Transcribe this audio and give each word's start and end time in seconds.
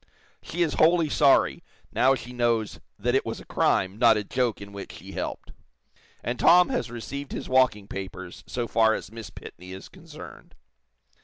She 0.41 0.63
is 0.63 0.73
wholly 0.79 1.09
sorry, 1.09 1.63
now 1.91 2.15
she 2.15 2.33
knows 2.33 2.79
that 2.97 3.13
it 3.13 3.23
was 3.23 3.39
a 3.39 3.45
crime, 3.45 3.99
not 3.99 4.17
a 4.17 4.23
joke 4.23 4.59
in 4.59 4.71
which 4.73 4.93
she 4.93 5.11
helped. 5.11 5.51
And 6.23 6.39
'Tom' 6.39 6.69
has 6.69 6.89
received 6.89 7.33
his 7.33 7.47
walking 7.47 7.87
papers 7.87 8.43
so 8.47 8.67
far 8.67 8.95
as 8.95 9.11
Miss 9.11 9.29
Pitney 9.29 9.73
is 9.73 9.89
concerned." 9.89 10.55